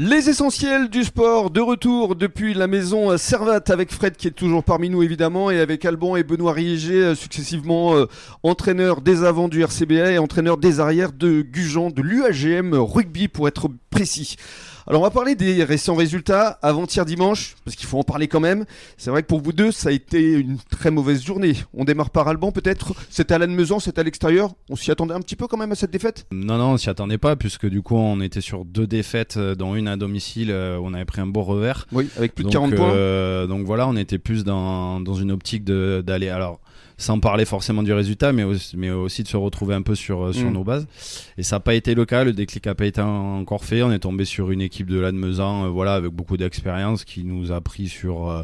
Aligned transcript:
Les 0.00 0.30
essentiels 0.30 0.90
du 0.90 1.02
sport 1.02 1.50
de 1.50 1.60
retour 1.60 2.14
depuis 2.14 2.54
la 2.54 2.68
maison 2.68 3.18
Servat 3.18 3.62
avec 3.66 3.92
Fred 3.92 4.14
qui 4.14 4.28
est 4.28 4.30
toujours 4.30 4.62
parmi 4.62 4.90
nous 4.90 5.02
évidemment 5.02 5.50
et 5.50 5.58
avec 5.58 5.84
Alban 5.84 6.14
et 6.14 6.22
Benoît 6.22 6.52
Riégé 6.52 6.94
euh, 6.94 7.14
successivement 7.16 7.96
euh, 7.96 8.06
entraîneurs 8.44 9.00
des 9.00 9.24
avants 9.24 9.48
du 9.48 9.60
RCBA 9.60 10.12
et 10.12 10.18
entraîneurs 10.18 10.56
des 10.56 10.78
arrières 10.78 11.10
de 11.12 11.42
Gujan 11.42 11.90
de 11.90 12.00
l'UAGM 12.00 12.74
rugby 12.74 13.26
pour 13.26 13.48
être 13.48 13.70
précis. 13.90 14.36
Alors 14.86 15.02
on 15.02 15.04
va 15.04 15.10
parler 15.10 15.34
des 15.34 15.64
récents 15.64 15.94
résultats 15.94 16.58
avant-hier 16.62 17.04
dimanche, 17.04 17.56
parce 17.62 17.76
qu'il 17.76 17.86
faut 17.86 17.98
en 17.98 18.04
parler 18.04 18.26
quand 18.26 18.40
même. 18.40 18.64
C'est 18.96 19.10
vrai 19.10 19.22
que 19.22 19.26
pour 19.26 19.42
vous 19.42 19.52
deux, 19.52 19.70
ça 19.70 19.90
a 19.90 19.92
été 19.92 20.32
une 20.32 20.56
très 20.70 20.90
mauvaise 20.90 21.22
journée. 21.22 21.52
On 21.74 21.84
démarre 21.84 22.08
par 22.08 22.26
Alban 22.26 22.52
peut-être. 22.52 22.94
C'était 23.10 23.34
à 23.34 23.38
l'admesant, 23.38 23.80
c'était 23.80 24.00
à 24.00 24.04
l'extérieur. 24.04 24.54
On 24.70 24.76
s'y 24.76 24.90
attendait 24.90 25.12
un 25.12 25.20
petit 25.20 25.36
peu 25.36 25.46
quand 25.46 25.58
même 25.58 25.72
à 25.72 25.74
cette 25.74 25.90
défaite? 25.90 26.26
Non, 26.32 26.56
non, 26.56 26.70
on 26.70 26.76
s'y 26.78 26.88
attendait 26.88 27.18
pas, 27.18 27.36
puisque 27.36 27.66
du 27.66 27.82
coup 27.82 27.96
on 27.96 28.22
était 28.22 28.40
sur 28.40 28.64
deux 28.64 28.86
défaites, 28.86 29.36
euh, 29.36 29.54
dont 29.54 29.74
une 29.74 29.88
à 29.88 29.98
domicile, 29.98 30.50
euh, 30.50 30.80
on 30.82 30.94
avait 30.94 31.04
pris 31.04 31.20
un 31.20 31.26
beau 31.26 31.42
revers. 31.42 31.86
Oui, 31.92 32.08
avec 32.16 32.34
plus 32.34 32.44
de 32.44 32.50
40 32.50 32.74
points. 32.74 33.46
donc 33.46 33.66
voilà, 33.66 33.86
on 33.88 33.96
était 33.96 34.18
plus 34.18 34.42
dans, 34.42 35.00
dans 35.00 35.14
une 35.14 35.32
optique 35.32 35.64
d'aller. 35.64 36.30
Alors 36.30 36.60
sans 36.98 37.20
parler 37.20 37.44
forcément 37.44 37.82
du 37.82 37.92
résultat, 37.92 38.32
mais 38.32 38.42
aussi, 38.42 38.76
mais 38.76 38.90
aussi 38.90 39.22
de 39.22 39.28
se 39.28 39.36
retrouver 39.36 39.74
un 39.74 39.82
peu 39.82 39.94
sur, 39.94 40.26
euh, 40.26 40.32
sur 40.32 40.50
mm. 40.50 40.52
nos 40.52 40.64
bases. 40.64 40.86
Et 41.38 41.44
ça 41.44 41.56
n'a 41.56 41.60
pas 41.60 41.74
été 41.74 41.94
le 41.94 42.04
cas, 42.04 42.24
le 42.24 42.32
déclic 42.32 42.66
n'a 42.66 42.74
pas 42.74 42.86
été 42.86 43.00
encore 43.00 43.64
fait. 43.64 43.82
On 43.82 43.92
est 43.92 44.00
tombé 44.00 44.24
sur 44.24 44.50
une 44.50 44.60
équipe 44.60 44.90
de 44.90 44.98
Lannemezan, 44.98 45.66
euh, 45.66 45.68
voilà, 45.68 45.94
avec 45.94 46.10
beaucoup 46.10 46.36
d'expérience 46.36 47.04
qui 47.04 47.22
nous 47.22 47.52
a 47.52 47.60
pris 47.60 47.88
sur 47.88 48.28
euh, 48.28 48.42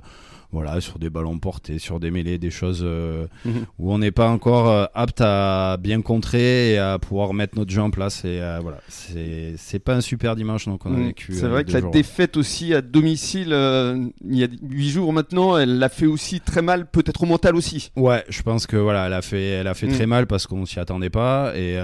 voilà, 0.55 0.81
sur 0.81 1.01
des 1.01 1.11
ballons 1.11 1.39
portés, 1.39 1.81
sur 1.81 1.99
des 1.99 2.13
mêlées, 2.13 2.39
des 2.39 2.51
choses 2.51 2.83
euh, 2.85 3.27
mhm. 3.45 3.67
où 3.81 3.93
on 3.93 3.99
n'est 3.99 4.13
pas 4.13 4.29
encore 4.29 4.71
euh, 4.71 4.87
apte 4.95 5.21
à 5.21 5.77
bien 5.81 6.01
contrer 6.01 6.75
et 6.75 6.79
à 6.79 7.01
pouvoir 7.01 7.35
mettre 7.35 7.59
notre 7.59 7.73
jeu 7.73 7.83
en 7.83 7.91
place. 7.91 8.25
Et 8.25 8.41
euh, 8.41 8.61
voilà, 8.63 8.79
c'est 8.89 9.79
pas 9.81 9.97
un 9.97 10.01
super 10.01 10.37
dimanche 10.37 10.67
donc 10.67 10.87
on 10.87 10.95
a 10.95 10.97
mhm. 10.97 11.07
vécu. 11.09 11.33
C'est 11.35 11.49
vrai 11.49 11.65
que 11.65 11.73
la 11.73 11.81
défaite 11.81 12.37
aussi 12.37 12.73
à 12.73 12.83
domicile, 12.83 13.49
il 13.49 14.39
y 14.39 14.45
a 14.45 14.49
8 14.63 14.89
jours 14.91 15.13
maintenant, 15.13 15.59
elle 15.59 15.79
l'a 15.79 15.89
fait 15.89 16.07
aussi 16.07 16.41
très 16.41 16.63
mal, 16.63 16.87
peut-être 16.87 17.25
au 17.25 17.27
mental 17.27 17.57
aussi. 17.57 17.91
Ouais, 17.97 18.25
je 18.29 18.43
pense 18.43 18.69
que 18.69 18.77
voilà, 18.77 19.07
elle 19.07 19.13
a 19.13 19.23
fait, 19.23 19.49
elle 19.49 19.67
a 19.67 19.75
fait 19.75 19.89
très 19.89 20.05
mhm. 20.05 20.11
mal 20.11 20.27
parce 20.29 20.47
qu'on 20.47 20.65
s'y 20.67 20.79
attendait 20.79 21.11
pas 21.11 21.53
et. 21.57 21.79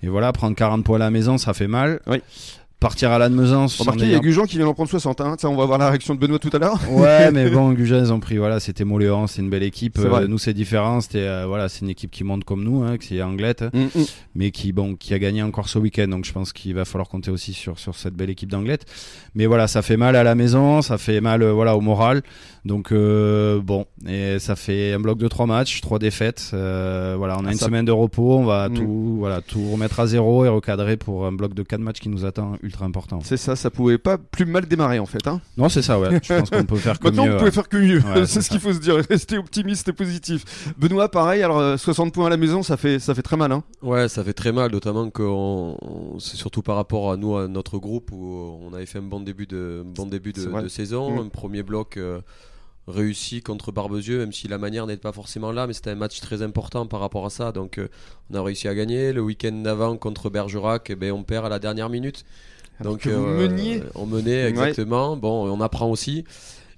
Et 0.00 0.06
voilà, 0.06 0.30
prendre 0.30 0.54
40 0.54 0.84
points 0.84 0.94
à 0.94 1.00
la 1.00 1.10
maison, 1.10 1.38
ça 1.38 1.54
fait 1.54 1.66
mal. 1.66 1.98
Oui 2.06 2.22
partir 2.80 3.10
à 3.10 3.18
l'admesance. 3.18 3.78
Remarquez, 3.78 4.04
il 4.04 4.10
y 4.10 4.14
a 4.14 4.20
Gujan 4.20 4.44
qui 4.44 4.56
vient 4.56 4.66
d'en 4.66 4.74
prendre 4.74 4.88
60. 4.88 5.20
Hein. 5.20 5.36
Ça, 5.38 5.48
on 5.48 5.56
va 5.56 5.66
voir 5.66 5.78
la 5.78 5.88
réaction 5.88 6.14
de 6.14 6.20
Benoît 6.20 6.38
tout 6.38 6.50
à 6.52 6.58
l'heure. 6.58 6.78
Ouais, 6.90 7.30
mais 7.32 7.50
bon, 7.50 7.72
Gujan, 7.72 7.98
ils 7.98 8.12
ont 8.12 8.20
pris. 8.20 8.38
Voilà, 8.38 8.60
c'était 8.60 8.84
Moléon, 8.84 9.26
c'est 9.26 9.42
une 9.42 9.50
belle 9.50 9.64
équipe. 9.64 9.98
Euh, 9.98 10.26
nous, 10.28 10.38
c'est 10.38 10.54
différent. 10.54 11.00
C'était 11.00 11.26
euh, 11.26 11.46
voilà, 11.46 11.68
c'est 11.68 11.80
une 11.80 11.90
équipe 11.90 12.10
qui 12.10 12.24
monte 12.24 12.44
comme 12.44 12.62
nous, 12.62 12.84
hein, 12.84 12.96
qui 12.96 13.18
est 13.18 13.22
anglette, 13.22 13.62
mm, 13.62 14.00
mm. 14.00 14.04
mais 14.36 14.50
qui 14.50 14.72
bon, 14.72 14.94
qui 14.94 15.12
a 15.12 15.18
gagné 15.18 15.42
encore 15.42 15.68
ce 15.68 15.78
week-end. 15.78 16.08
Donc, 16.08 16.24
je 16.24 16.32
pense 16.32 16.52
qu'il 16.52 16.74
va 16.74 16.84
falloir 16.84 17.08
compter 17.08 17.30
aussi 17.30 17.52
sur 17.52 17.78
sur 17.78 17.96
cette 17.96 18.14
belle 18.14 18.30
équipe 18.30 18.50
d'anglette. 18.50 18.84
Mais 19.34 19.46
voilà, 19.46 19.66
ça 19.66 19.82
fait 19.82 19.96
mal 19.96 20.14
à 20.14 20.22
la 20.22 20.34
maison, 20.34 20.80
ça 20.82 20.98
fait 20.98 21.20
mal, 21.20 21.42
euh, 21.42 21.52
voilà, 21.52 21.76
au 21.76 21.80
moral. 21.80 22.22
Donc 22.64 22.92
bon, 22.92 23.86
et 24.06 24.38
ça 24.38 24.54
fait 24.54 24.92
un 24.92 25.00
bloc 25.00 25.16
de 25.16 25.26
trois 25.26 25.46
matchs, 25.46 25.80
trois 25.80 25.98
défaites. 25.98 26.48
voilà, 26.52 27.38
on 27.38 27.46
a 27.46 27.48
ah, 27.48 27.52
une 27.52 27.58
semaine 27.58 27.86
de 27.86 27.92
repos, 27.92 28.36
on 28.36 28.44
va 28.44 28.68
mm. 28.68 28.74
tout, 28.74 29.16
voilà, 29.18 29.40
tout 29.40 29.70
remettre 29.70 30.00
à 30.00 30.06
zéro 30.06 30.44
et 30.44 30.48
recadrer 30.48 30.98
pour 30.98 31.24
un 31.24 31.32
bloc 31.32 31.54
de 31.54 31.62
quatre 31.62 31.80
matchs 31.80 32.00
qui 32.00 32.10
nous 32.10 32.26
attend 32.26 32.56
ultra 32.68 32.84
important. 32.84 33.20
C'est 33.22 33.36
ça, 33.36 33.56
ça 33.56 33.70
pouvait 33.70 33.98
pas 33.98 34.18
plus 34.18 34.46
mal 34.46 34.66
démarrer 34.66 34.98
en 34.98 35.06
fait. 35.06 35.26
Hein 35.26 35.40
non, 35.56 35.68
c'est 35.68 35.82
ça, 35.82 35.98
ouais. 35.98 36.20
Je 36.22 36.38
pense 36.38 36.50
qu'on 36.50 36.64
peut 36.64 36.76
faire 36.76 36.98
que 37.00 37.04
Maintenant, 37.04 37.26
mieux. 37.26 37.34
on 37.34 37.38
pouvait 37.38 37.50
faire 37.50 37.68
que 37.68 37.76
mieux. 37.76 38.02
c'est 38.26 38.40
ce 38.42 38.48
qu'il 38.48 38.60
faut 38.60 38.72
se 38.72 38.78
dire. 38.78 38.96
Rester 39.10 39.38
optimiste 39.38 39.88
et 39.88 39.92
positif. 39.92 40.72
Benoît, 40.78 41.10
pareil. 41.10 41.42
Alors, 41.42 41.78
60 41.78 42.08
euh, 42.08 42.10
points 42.10 42.26
à 42.26 42.30
la 42.30 42.36
maison, 42.36 42.62
ça 42.62 42.76
fait, 42.76 42.98
ça 42.98 43.14
fait 43.14 43.22
très 43.22 43.36
mal. 43.36 43.52
Hein 43.52 43.64
ouais, 43.82 44.08
ça 44.08 44.22
fait 44.22 44.32
très 44.32 44.52
mal, 44.52 44.70
notamment 44.70 45.10
que 45.10 45.24
c'est 46.18 46.36
surtout 46.36 46.62
par 46.62 46.76
rapport 46.76 47.10
à 47.10 47.16
nous, 47.16 47.36
à 47.36 47.48
notre 47.48 47.78
groupe, 47.78 48.10
où 48.12 48.58
on 48.62 48.72
avait 48.74 48.86
fait 48.86 48.98
un 48.98 49.02
bon 49.02 49.20
début 49.20 49.46
de, 49.46 49.82
bon 49.84 50.06
début 50.06 50.32
de, 50.32 50.68
saison, 50.68 51.16
mm. 51.16 51.26
un 51.26 51.28
premier 51.28 51.62
bloc. 51.62 51.96
Euh, 51.96 52.20
réussi 52.88 53.42
contre 53.42 53.70
Barbezieux, 53.70 54.18
même 54.18 54.32
si 54.32 54.48
la 54.48 54.58
manière 54.58 54.86
n'est 54.86 54.96
pas 54.96 55.12
forcément 55.12 55.52
là, 55.52 55.66
mais 55.66 55.74
c'était 55.74 55.90
un 55.90 55.94
match 55.94 56.20
très 56.20 56.42
important 56.42 56.86
par 56.86 57.00
rapport 57.00 57.26
à 57.26 57.30
ça. 57.30 57.52
Donc 57.52 57.78
euh, 57.78 57.88
on 58.30 58.34
a 58.34 58.42
réussi 58.42 58.66
à 58.66 58.74
gagner. 58.74 59.12
Le 59.12 59.20
week-end 59.20 59.52
d'avant 59.52 59.96
contre 59.96 60.30
Bergerac, 60.30 60.88
eh 60.90 60.96
ben, 60.96 61.12
on 61.12 61.22
perd 61.22 61.44
à 61.44 61.48
la 61.48 61.58
dernière 61.58 61.90
minute. 61.90 62.24
Donc 62.82 63.06
vous 63.06 63.12
euh, 63.12 63.48
meniez. 63.48 63.82
On 63.94 64.06
menait 64.06 64.44
exactement. 64.44 65.16
Bon, 65.16 65.50
on 65.50 65.60
apprend 65.60 65.90
aussi. 65.90 66.24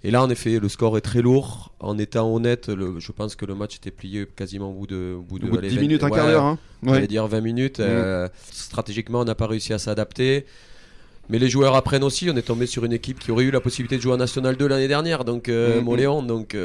Et 0.02 0.10
là, 0.10 0.22
en 0.22 0.30
effet, 0.30 0.58
le 0.58 0.68
score 0.68 0.96
est 0.96 1.02
très 1.02 1.20
lourd. 1.20 1.72
En 1.78 1.98
étant 1.98 2.32
honnête, 2.32 2.70
je 2.70 3.12
pense 3.12 3.36
que 3.36 3.44
le 3.44 3.54
match 3.54 3.76
était 3.76 3.90
plié 3.90 4.26
quasiment 4.34 4.70
au 4.70 4.72
bout 4.72 4.86
de, 4.86 5.16
bout 5.28 5.38
de, 5.38 5.60
10 5.60 5.78
minutes, 5.78 6.04
un 6.04 6.10
quart 6.10 6.26
d'heure. 6.26 6.44
Hein. 6.44 6.58
Ouais. 6.82 7.06
dire 7.06 7.26
20 7.26 7.40
minutes. 7.42 7.80
Mm. 7.80 7.84
Euh, 7.86 8.28
stratégiquement, 8.50 9.20
on 9.20 9.24
n'a 9.24 9.34
pas 9.34 9.46
réussi 9.46 9.74
à 9.74 9.78
s'adapter. 9.78 10.46
Mais 11.28 11.38
les 11.38 11.50
joueurs 11.50 11.74
apprennent 11.74 12.02
aussi. 12.02 12.30
On 12.30 12.36
est 12.36 12.42
tombé 12.42 12.66
sur 12.66 12.84
une 12.84 12.94
équipe 12.94 13.18
qui 13.18 13.30
aurait 13.30 13.44
eu 13.44 13.50
la 13.50 13.60
possibilité 13.60 13.96
de 13.96 14.02
jouer 14.02 14.14
en 14.14 14.16
National 14.16 14.56
2 14.56 14.66
l'année 14.66 14.88
dernière, 14.88 15.24
donc 15.24 15.48
euh, 15.48 15.82
mm, 15.82 15.84
mm. 15.84 16.26
Donc 16.26 16.56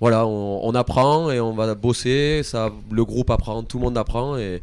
voilà, 0.00 0.26
on, 0.26 0.60
on, 0.62 0.74
apprend 0.74 1.30
et 1.30 1.40
on 1.40 1.52
va 1.52 1.74
bosser. 1.74 2.42
Ça, 2.42 2.70
le 2.90 3.04
groupe 3.04 3.30
apprend, 3.30 3.62
tout 3.62 3.78
le 3.78 3.84
monde 3.84 3.98
apprend. 3.98 4.36
Et, 4.36 4.62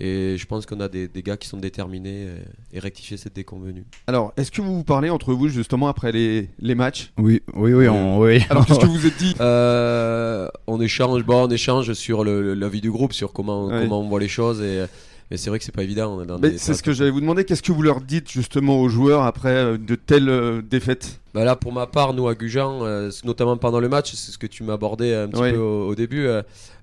et 0.00 0.36
je 0.36 0.46
pense 0.46 0.66
qu'on 0.66 0.80
a 0.80 0.88
des, 0.88 1.08
gars 1.16 1.36
qui 1.36 1.48
sont 1.48 1.58
déterminés 1.58 2.26
et, 2.72 2.78
rectifier 2.78 3.16
cette 3.16 3.34
déconvenue. 3.34 3.84
Alors, 4.06 4.32
est-ce 4.36 4.50
que 4.50 4.62
vous 4.62 4.74
vous 4.74 4.84
parlez 4.84 5.10
entre 5.10 5.32
vous 5.32 5.48
justement 5.48 5.88
après 5.88 6.12
les, 6.12 6.48
les 6.58 6.74
matchs? 6.74 7.12
Oui, 7.18 7.42
oui, 7.54 7.72
oui. 7.74 7.88
On, 7.88 8.18
oui. 8.20 8.42
Alors, 8.50 8.66
qu'est-ce 8.66 8.80
que 8.80 8.86
vous 8.86 9.06
êtes 9.06 9.18
dit? 9.18 9.34
Euh, 9.40 10.48
On 10.66 10.80
échange, 10.80 11.24
bon, 11.24 11.44
on 11.46 11.50
échange 11.50 11.92
sur 11.92 12.24
le, 12.24 12.54
la 12.54 12.68
vie 12.68 12.80
du 12.80 12.90
groupe, 12.90 13.12
sur 13.12 13.32
comment, 13.32 13.68
comment 13.68 14.00
on 14.00 14.08
voit 14.08 14.20
les 14.20 14.28
choses 14.28 14.62
et. 14.62 14.84
Mais 15.30 15.36
c'est 15.36 15.48
vrai 15.48 15.60
que 15.60 15.64
c'est 15.64 15.74
pas 15.74 15.84
évident. 15.84 16.20
c'est 16.56 16.74
ce 16.74 16.82
que 16.82 16.92
j'allais 16.92 17.10
vous 17.10 17.20
demander. 17.20 17.44
Qu'est-ce 17.44 17.62
que 17.62 17.70
vous 17.70 17.82
leur 17.82 18.00
dites 18.00 18.30
justement 18.30 18.80
aux 18.80 18.88
joueurs 18.88 19.22
après 19.22 19.54
euh, 19.54 19.78
de 19.78 19.94
telles 19.94 20.28
euh, 20.28 20.60
défaites? 20.60 21.20
Bah 21.34 21.44
là, 21.44 21.56
pour 21.56 21.72
ma 21.72 21.86
part, 21.86 22.14
nous 22.14 22.28
à 22.28 22.34
Gujan, 22.34 22.80
notamment 23.24 23.56
pendant 23.56 23.80
le 23.80 23.88
match, 23.88 24.12
c'est 24.14 24.32
ce 24.32 24.38
que 24.38 24.46
tu 24.46 24.62
m'as 24.62 24.74
abordé 24.74 25.14
un 25.14 25.28
petit 25.28 25.52
peu 25.52 25.58
au, 25.58 25.94
début. 25.94 26.28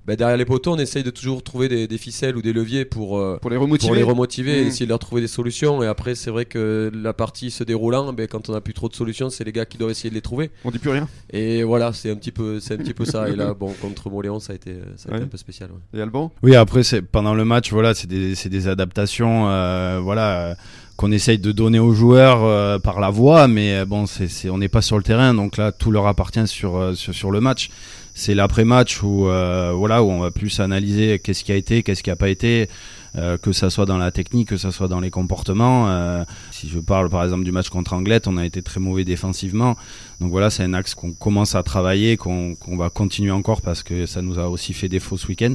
Bah, 0.07 0.15
derrière 0.15 0.37
les 0.37 0.45
poteaux, 0.45 0.71
on 0.71 0.77
essaye 0.77 1.03
de 1.03 1.09
toujours 1.09 1.43
trouver 1.43 1.67
des, 1.67 1.97
ficelles 1.97 2.37
ou 2.37 2.41
des 2.41 2.53
leviers 2.53 2.85
pour, 2.85 3.17
euh, 3.19 3.37
pour 3.41 3.49
les 3.49 3.57
remotiver, 3.57 3.97
les 3.97 4.03
remotiver 4.03 4.61
et 4.61 4.63
mmh. 4.63 4.67
essayer 4.67 4.85
de 4.85 4.89
leur 4.89 4.99
trouver 4.99 5.19
des 5.19 5.27
solutions. 5.27 5.83
Et 5.83 5.87
après, 5.87 6.15
c'est 6.15 6.31
vrai 6.31 6.45
que 6.45 6.89
la 6.95 7.11
partie 7.11 7.51
se 7.51 7.65
déroulant, 7.65 8.13
bah, 8.13 8.25
quand 8.25 8.47
on 8.47 8.53
n'a 8.53 8.61
plus 8.61 8.73
trop 8.73 8.87
de 8.87 8.95
solutions, 8.95 9.29
c'est 9.29 9.43
les 9.43 9.51
gars 9.51 9.65
qui 9.65 9.77
doivent 9.77 9.91
essayer 9.91 10.09
de 10.09 10.15
les 10.15 10.21
trouver. 10.21 10.49
On 10.63 10.71
dit 10.71 10.79
plus 10.79 10.91
rien. 10.91 11.09
Et 11.29 11.63
voilà, 11.63 11.91
c'est 11.91 12.09
un 12.09 12.15
petit 12.15 12.31
peu, 12.31 12.61
c'est 12.61 12.75
un 12.75 12.77
petit 12.77 12.93
peu 12.93 13.03
ça. 13.03 13.27
Et 13.27 13.35
là, 13.35 13.53
bon, 13.53 13.73
contre 13.81 14.09
Moléon, 14.09 14.39
ça 14.39 14.53
a 14.53 14.55
été, 14.55 14.75
ça 14.95 15.09
a 15.11 15.15
été 15.15 15.25
un 15.25 15.27
peu 15.27 15.37
spécial. 15.37 15.71
Et 15.93 15.99
Alban? 15.99 16.31
Oui, 16.41 16.55
après, 16.55 16.83
c'est 16.83 17.01
pendant 17.01 17.33
le 17.33 17.43
match, 17.43 17.73
voilà, 17.73 17.93
c'est 17.93 18.07
des, 18.07 18.33
des, 18.33 18.67
adaptations, 18.69 19.49
euh, 19.49 19.99
voilà. 20.01 20.55
Qu'on 20.97 21.11
essaye 21.11 21.37
de 21.37 21.51
donner 21.51 21.79
aux 21.79 21.93
joueurs 21.93 22.43
euh, 22.43 22.79
par 22.79 22.99
la 22.99 23.09
voix, 23.09 23.47
mais 23.47 23.85
bon, 23.85 24.05
c'est, 24.05 24.49
on 24.49 24.57
n'est 24.57 24.67
pas 24.67 24.81
sur 24.81 24.97
le 24.97 25.03
terrain, 25.03 25.33
donc 25.33 25.57
là 25.57 25.71
tout 25.71 25.91
leur 25.91 26.07
appartient 26.07 26.47
sur, 26.47 26.95
sur, 26.95 27.13
sur 27.13 27.31
le 27.31 27.39
match 27.39 27.69
c'est 28.17 28.33
l'après-match 28.33 29.03
où 29.03 29.27
euh, 29.27 29.71
voilà 29.75 30.01
où 30.01 30.09
on 30.09 30.19
va 30.19 30.31
plus 30.31 30.59
analyser 30.59 31.19
qu'est-ce 31.19 31.43
qui 31.43 31.51
a 31.51 31.55
été, 31.55 31.83
qu'est-ce 31.83 32.01
qui 32.01 32.09
a 32.09 32.15
pas 32.15 32.29
été. 32.29 32.67
Euh, 33.15 33.37
que 33.37 33.51
ça 33.51 33.69
soit 33.69 33.85
dans 33.85 33.97
la 33.97 34.11
technique, 34.11 34.49
que 34.49 34.57
ça 34.57 34.71
soit 34.71 34.87
dans 34.87 34.99
les 34.99 35.09
comportements. 35.09 35.87
Euh, 35.87 36.23
si 36.51 36.67
je 36.67 36.79
parle 36.79 37.09
par 37.09 37.23
exemple 37.23 37.43
du 37.43 37.51
match 37.51 37.69
contre 37.69 37.93
Anglette, 37.93 38.27
on 38.27 38.37
a 38.37 38.45
été 38.45 38.61
très 38.61 38.79
mauvais 38.79 39.05
défensivement. 39.05 39.75
Donc 40.19 40.31
voilà, 40.31 40.49
c'est 40.49 40.63
un 40.63 40.73
axe 40.73 40.93
qu'on 40.93 41.13
commence 41.13 41.55
à 41.55 41.63
travailler, 41.63 42.17
qu'on 42.17 42.55
va 42.75 42.89
continuer 42.89 43.31
encore 43.31 43.61
parce 43.61 43.83
que 43.83 44.07
ça 44.07 44.21
nous 44.21 44.39
a 44.39 44.49
aussi 44.49 44.73
fait 44.73 44.89
défaut 44.89 45.17
ce 45.17 45.27
week-end. 45.27 45.53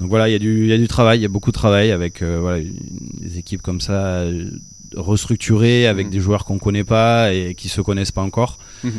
Donc 0.00 0.10
voilà, 0.10 0.28
il 0.28 0.32
y, 0.32 0.36
a 0.36 0.38
du, 0.38 0.68
y 0.68 0.72
a 0.72 0.78
du 0.78 0.86
travail, 0.86 1.18
il 1.18 1.22
y 1.22 1.24
a 1.24 1.28
beaucoup 1.28 1.50
de 1.50 1.56
travail 1.56 1.90
avec 1.90 2.22
voilà, 2.22 2.62
des 2.62 3.38
équipes 3.38 3.62
comme 3.62 3.80
ça 3.80 4.24
restructurées, 4.94 5.86
avec 5.86 6.06
mmh. 6.06 6.10
des 6.10 6.20
joueurs 6.20 6.44
qu'on 6.44 6.58
connaît 6.58 6.84
pas 6.84 7.32
et 7.32 7.54
qui 7.54 7.68
se 7.68 7.80
connaissent 7.80 8.12
pas 8.12 8.22
encore. 8.22 8.58
Mmh. 8.84 8.90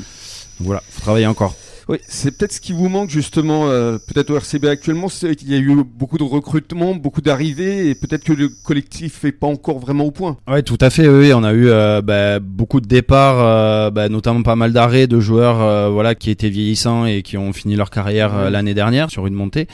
Voilà, 0.59 0.83
faut 0.89 1.01
travailler 1.01 1.25
encore. 1.25 1.55
Oui, 1.89 1.97
c'est 2.07 2.37
peut-être 2.37 2.53
ce 2.53 2.61
qui 2.61 2.71
vous 2.71 2.87
manque 2.87 3.09
justement, 3.09 3.67
euh, 3.67 3.97
peut-être 3.97 4.29
au 4.29 4.37
RCB 4.37 4.65
actuellement, 4.65 5.09
c'est 5.09 5.35
qu'il 5.35 5.51
y 5.51 5.55
a 5.55 5.57
eu 5.57 5.83
beaucoup 5.83 6.19
de 6.19 6.23
recrutements, 6.23 6.93
beaucoup 6.93 7.21
d'arrivées, 7.21 7.89
et 7.89 7.95
peut-être 7.95 8.23
que 8.23 8.31
le 8.31 8.47
collectif 8.63 9.23
n'est 9.23 9.31
pas 9.31 9.47
encore 9.47 9.79
vraiment 9.79 10.03
au 10.03 10.11
point. 10.11 10.37
Oui, 10.47 10.61
tout 10.61 10.77
à 10.81 10.91
fait. 10.91 11.07
Oui, 11.07 11.33
on 11.33 11.43
a 11.43 11.51
eu 11.51 11.67
euh, 11.67 12.03
bah, 12.03 12.39
beaucoup 12.39 12.79
de 12.79 12.85
départs, 12.85 13.39
euh, 13.39 13.89
bah, 13.89 14.07
notamment 14.07 14.43
pas 14.43 14.55
mal 14.55 14.71
d'arrêts 14.71 15.07
de 15.07 15.19
joueurs, 15.19 15.91
voilà, 15.91 16.13
qui 16.13 16.29
étaient 16.29 16.49
vieillissants 16.49 17.07
et 17.07 17.23
qui 17.23 17.37
ont 17.37 17.53
fini 17.53 17.75
leur 17.75 17.89
carrière 17.89 18.51
l'année 18.51 18.75
dernière 18.75 19.09
sur 19.09 19.25
une 19.25 19.33
montée 19.33 19.67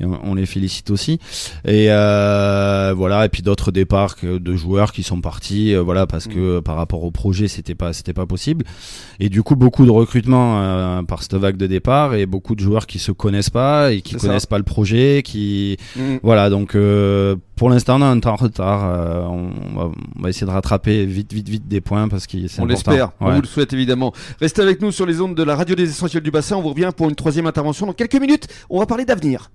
on, 0.00 0.34
les 0.34 0.46
félicite 0.46 0.90
aussi. 0.90 1.20
Et 1.64 1.86
voilà, 1.86 3.24
et 3.24 3.28
puis 3.28 3.42
d'autres 3.42 3.70
départs 3.70 4.16
de 4.22 4.56
joueurs 4.56 4.92
qui 4.92 5.04
sont 5.04 5.20
partis, 5.20 5.74
voilà, 5.76 6.06
parce 6.06 6.26
que 6.26 6.58
mm. 6.58 6.62
par 6.62 6.76
rapport 6.76 7.04
au 7.04 7.10
projet, 7.10 7.48
c'était 7.48 7.74
pas, 7.74 7.92
c'était 7.92 8.12
pas 8.12 8.26
possible. 8.26 8.64
Et 9.20 9.28
du 9.28 9.42
coup, 9.42 9.54
beaucoup 9.54 9.86
de 9.86 9.90
recrutements 9.90 11.04
par 11.04 11.22
cette 11.22 11.34
vague 11.34 11.56
de 11.62 11.66
départ 11.66 12.14
et 12.14 12.26
beaucoup 12.26 12.54
de 12.54 12.60
joueurs 12.60 12.86
qui 12.86 12.98
se 12.98 13.12
connaissent 13.12 13.50
pas 13.50 13.92
et 13.92 14.02
qui 14.02 14.16
connaissent 14.16 14.46
pas 14.46 14.58
le 14.58 14.64
projet, 14.64 15.22
qui, 15.24 15.76
mm. 15.96 16.16
voilà, 16.22 16.50
donc 16.50 16.76
pour 17.56 17.70
l'instant, 17.70 17.98
on 17.98 18.02
a 18.02 18.06
un 18.06 18.20
temps 18.20 18.32
en 18.32 18.36
retard. 18.36 19.30
on, 19.30 19.92
va, 20.20 20.28
essayer 20.28 20.46
de 20.46 20.52
rattraper 20.52 21.06
vite, 21.06 21.32
vite, 21.32 21.48
vite 21.48 21.68
des 21.68 21.80
points 21.80 22.08
parce 22.08 22.26
que 22.26 22.48
c'est 22.48 22.60
On 22.60 22.66
l'espère. 22.66 23.12
On 23.20 23.32
vous 23.32 23.40
le 23.40 23.46
souhaite 23.46 23.72
évidemment. 23.72 24.12
Restez 24.40 24.62
avec 24.62 24.82
nous 24.82 24.92
sur 24.92 25.06
les 25.06 25.20
ondes 25.20 25.34
de 25.34 25.42
la 25.42 25.56
radio 25.56 25.74
des 25.74 25.88
essentiels 25.88 26.22
du 26.22 26.30
bassin. 26.30 26.56
On 26.56 26.62
vous 26.62 26.70
revient 26.70 26.90
pour 26.96 27.08
une 27.08 27.14
troisième 27.14 27.46
intervention 27.46 27.86
dans 27.86 27.92
quelques 27.92 28.20
minutes. 28.20 28.48
On 28.68 28.78
va 28.78 28.86
parler 28.86 29.04
d'avenir. 29.04 29.50